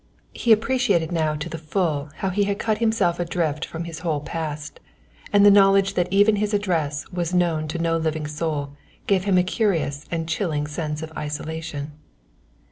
He 0.33 0.51
appreciated 0.51 1.11
now 1.11 1.35
to 1.35 1.47
the 1.47 1.59
full 1.59 2.09
how 2.15 2.31
he 2.31 2.45
had 2.45 2.57
cut 2.57 2.79
himself 2.79 3.19
adrift 3.19 3.63
from 3.63 3.83
his 3.83 3.99
whole 3.99 4.19
past, 4.21 4.79
and 5.31 5.45
the 5.45 5.51
knowledge 5.51 5.93
that 5.93 6.07
even 6.09 6.37
his 6.37 6.55
address 6.55 7.07
was 7.11 7.35
known 7.35 7.67
to 7.67 7.77
no 7.77 7.97
living 7.97 8.25
soul 8.25 8.71
gave 9.05 9.25
him 9.25 9.37
a 9.37 9.43
curious 9.43 10.05
and 10.09 10.27
chilling 10.27 10.65
sense 10.65 11.03
of 11.03 11.15
isolation. 11.15 11.91